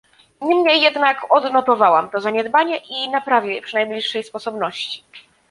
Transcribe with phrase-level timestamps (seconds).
[0.41, 5.03] Niemniej jednak odnotowałam to zaniedbanie i naprawię je przy najbliższej sposobności